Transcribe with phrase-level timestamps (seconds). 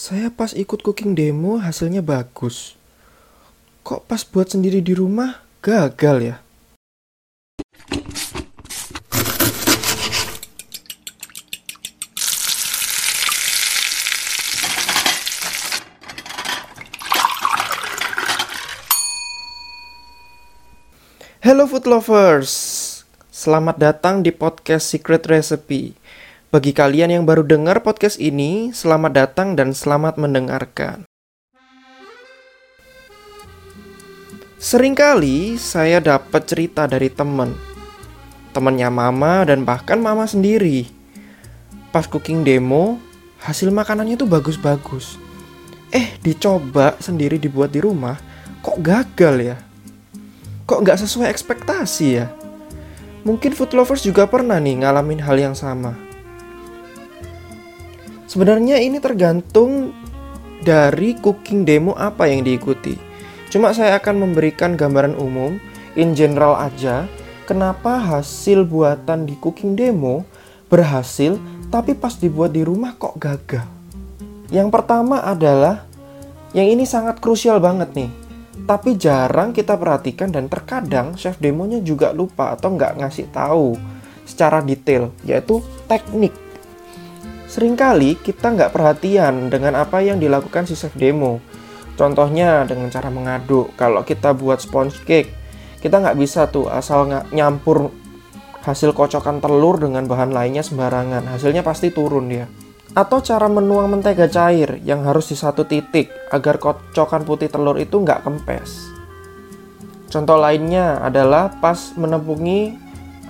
[0.00, 2.72] Saya pas ikut cooking demo hasilnya bagus.
[3.84, 6.36] Kok pas buat sendiri di rumah gagal ya?
[21.44, 22.48] Hello food lovers,
[23.28, 25.92] selamat datang di podcast Secret Recipe.
[26.50, 31.06] Bagi kalian yang baru dengar podcast ini, selamat datang dan selamat mendengarkan.
[34.58, 37.54] Seringkali saya dapat cerita dari teman,
[38.50, 40.90] temannya mama dan bahkan mama sendiri.
[41.94, 42.98] Pas cooking demo,
[43.46, 45.22] hasil makanannya tuh bagus-bagus.
[45.94, 48.18] Eh, dicoba sendiri dibuat di rumah,
[48.58, 49.58] kok gagal ya?
[50.66, 52.26] kok nggak sesuai ekspektasi ya?
[53.22, 56.09] Mungkin food lovers juga pernah nih ngalamin hal yang sama.
[58.30, 59.90] Sebenarnya ini tergantung
[60.62, 62.94] dari cooking demo apa yang diikuti.
[63.50, 65.58] Cuma saya akan memberikan gambaran umum,
[65.98, 67.10] in general aja,
[67.50, 70.22] kenapa hasil buatan di cooking demo
[70.70, 71.34] berhasil,
[71.74, 73.66] tapi pas dibuat di rumah kok gagal.
[74.54, 75.82] Yang pertama adalah,
[76.54, 78.10] yang ini sangat krusial banget nih
[78.70, 83.74] tapi jarang kita perhatikan dan terkadang chef demonya juga lupa atau nggak ngasih tahu
[84.22, 85.58] secara detail, yaitu
[85.90, 86.49] teknik.
[87.50, 91.42] Seringkali kita nggak perhatian dengan apa yang dilakukan si chef demo.
[91.98, 93.74] Contohnya dengan cara mengaduk.
[93.74, 95.34] Kalau kita buat sponge cake,
[95.82, 97.90] kita nggak bisa tuh asal nggak nyampur
[98.62, 101.26] hasil kocokan telur dengan bahan lainnya sembarangan.
[101.26, 102.46] Hasilnya pasti turun dia
[102.90, 108.02] atau cara menuang mentega cair yang harus di satu titik agar kocokan putih telur itu
[108.02, 108.90] nggak kempes.
[110.10, 112.74] Contoh lainnya adalah pas menepungi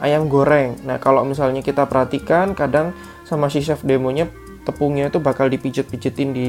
[0.01, 0.81] ayam goreng.
[0.89, 2.97] Nah, kalau misalnya kita perhatikan, kadang
[3.31, 4.27] sama si chef demonya
[4.67, 6.49] tepungnya itu bakal dipijet-pijetin di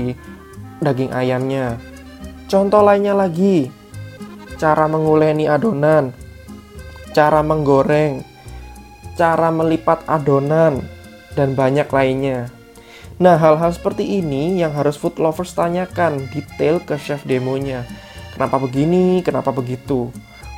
[0.82, 1.78] daging ayamnya.
[2.50, 3.70] Contoh lainnya lagi,
[4.58, 6.12] cara menguleni adonan,
[7.14, 8.26] cara menggoreng,
[9.16, 10.84] cara melipat adonan,
[11.38, 12.52] dan banyak lainnya.
[13.22, 17.86] Nah, hal-hal seperti ini yang harus food lovers tanyakan detail ke chef demonya.
[18.34, 20.10] Kenapa begini, kenapa begitu.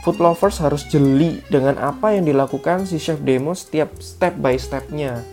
[0.08, 5.24] Food lovers harus jeli dengan apa yang dilakukan si chef demo setiap step by stepnya.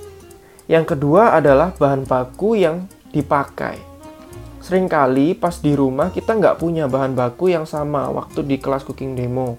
[0.70, 3.82] Yang kedua adalah bahan baku yang dipakai.
[4.62, 9.19] Seringkali pas di rumah kita nggak punya bahan baku yang sama waktu di kelas cooking
[9.19, 9.59] demo.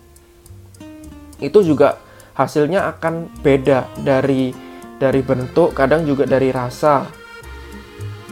[1.43, 1.99] Itu juga
[2.31, 4.55] hasilnya akan beda dari
[5.03, 7.03] dari bentuk, kadang juga dari rasa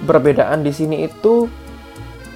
[0.07, 1.51] perbedaan di sini itu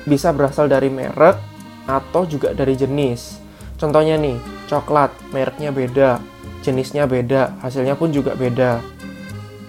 [0.03, 1.39] bisa berasal dari merek
[1.87, 3.39] atau juga dari jenis.
[3.79, 4.35] Contohnya nih,
[4.67, 6.19] coklat, mereknya beda,
[6.59, 8.92] jenisnya beda, hasilnya pun juga beda.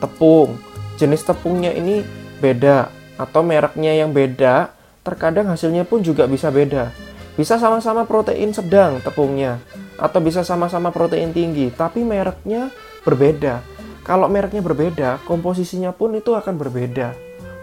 [0.03, 0.59] Tepung,
[0.99, 2.03] jenis tepungnya ini
[2.43, 4.75] beda atau mereknya yang beda,
[5.07, 6.91] terkadang hasilnya pun juga bisa beda.
[7.35, 9.59] Bisa sama-sama protein sedang tepungnya
[9.99, 12.71] atau bisa sama-sama protein tinggi, tapi mereknya
[13.03, 13.63] berbeda.
[14.05, 17.15] Kalau mereknya berbeda, komposisinya pun itu akan berbeda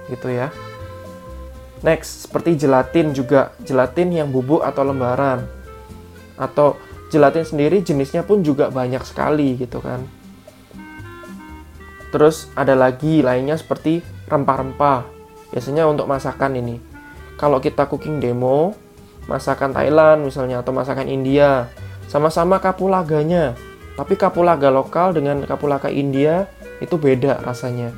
[0.10, 0.50] gitu ya.
[1.82, 5.46] Next, seperti gelatin juga, gelatin yang bubuk atau lembaran.
[6.38, 6.78] Atau
[7.10, 10.06] gelatin sendiri jenisnya pun juga banyak sekali gitu kan.
[12.12, 15.08] Terus ada lagi lainnya seperti rempah-rempah.
[15.52, 16.80] Biasanya untuk masakan ini.
[17.40, 18.76] Kalau kita cooking demo,
[19.26, 21.72] masakan Thailand misalnya atau masakan India,
[22.12, 23.56] sama-sama kapulaganya.
[23.96, 26.48] Tapi kapulaga lokal dengan kapulaga India
[26.80, 27.92] itu beda rasanya.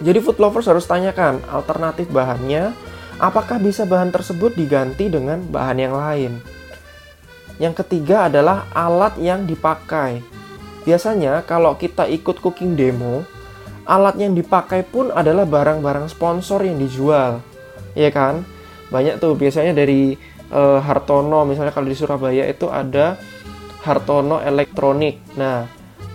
[0.00, 2.76] Jadi food lovers harus tanyakan alternatif bahannya,
[3.16, 6.32] apakah bisa bahan tersebut diganti dengan bahan yang lain.
[7.56, 10.20] Yang ketiga adalah alat yang dipakai.
[10.86, 13.26] Biasanya kalau kita ikut cooking demo,
[13.82, 17.42] alat yang dipakai pun adalah barang-barang sponsor yang dijual.
[17.98, 18.46] Ya kan?
[18.94, 20.14] Banyak tuh biasanya dari
[20.54, 23.18] uh, Hartono misalnya kalau di Surabaya itu ada
[23.82, 25.18] Hartono Elektronik.
[25.34, 25.66] Nah,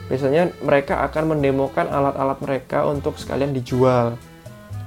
[0.07, 4.15] biasanya mereka akan mendemokan alat-alat mereka untuk sekalian dijual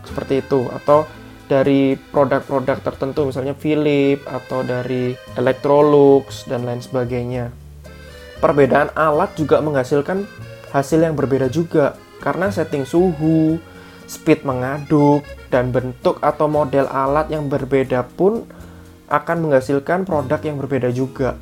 [0.04, 1.08] seperti itu atau
[1.44, 7.63] dari produk-produk tertentu misalnya Philip atau dari Electrolux dan lain sebagainya.
[8.44, 10.28] Perbedaan alat juga menghasilkan
[10.68, 13.56] hasil yang berbeda juga karena setting suhu,
[14.04, 18.44] speed mengaduk, dan bentuk atau model alat yang berbeda pun
[19.08, 21.40] akan menghasilkan produk yang berbeda juga.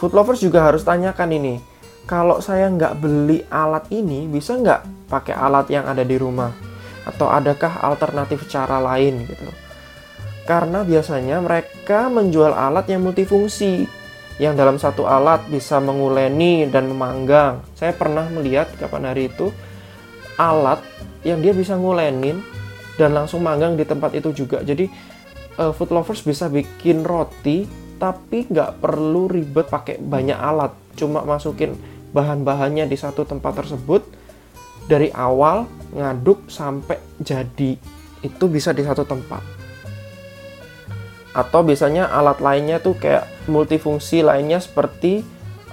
[0.00, 1.60] Food lovers juga harus tanyakan ini,
[2.08, 6.56] kalau saya nggak beli alat ini, bisa nggak pakai alat yang ada di rumah?
[7.04, 9.52] Atau adakah alternatif cara lain gitu?
[10.48, 13.84] Karena biasanya mereka menjual alat yang multifungsi,
[14.36, 17.64] yang dalam satu alat bisa menguleni dan memanggang.
[17.72, 19.48] Saya pernah melihat kapan hari itu
[20.36, 20.84] alat
[21.24, 22.44] yang dia bisa ngulenin
[23.00, 24.60] dan langsung manggang di tempat itu juga.
[24.60, 24.88] Jadi
[25.56, 27.64] uh, food lovers bisa bikin roti
[27.96, 30.76] tapi nggak perlu ribet pakai banyak alat.
[31.00, 31.72] Cuma masukin
[32.12, 34.04] bahan-bahannya di satu tempat tersebut
[34.84, 35.64] dari awal
[35.96, 37.72] ngaduk sampai jadi
[38.20, 39.55] itu bisa di satu tempat.
[41.36, 45.20] Atau biasanya alat lainnya tuh kayak multifungsi lainnya seperti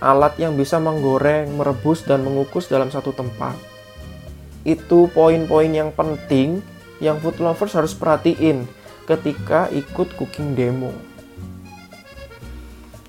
[0.03, 3.55] alat yang bisa menggoreng, merebus, dan mengukus dalam satu tempat.
[4.67, 6.59] Itu poin-poin yang penting
[6.99, 8.67] yang food lovers harus perhatiin
[9.07, 10.91] ketika ikut cooking demo.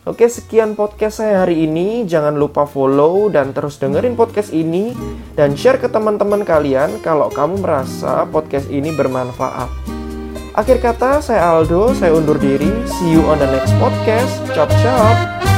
[0.04, 2.04] Oke, sekian podcast saya hari ini.
[2.04, 4.92] Jangan lupa follow dan terus dengerin podcast ini
[5.32, 9.94] dan share ke teman-teman kalian kalau kamu merasa podcast ini bermanfaat.
[10.54, 12.70] Akhir kata, saya Aldo, saya undur diri.
[12.86, 14.38] See you on the next podcast.
[14.54, 15.53] Chop chop.